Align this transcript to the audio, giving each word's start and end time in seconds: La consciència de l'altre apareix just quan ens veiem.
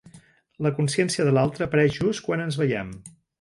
La 0.65 0.71
consciència 0.77 1.25
de 1.27 1.33
l'altre 1.39 1.67
apareix 1.67 1.93
just 1.99 2.25
quan 2.29 2.45
ens 2.47 2.59
veiem. 2.63 2.91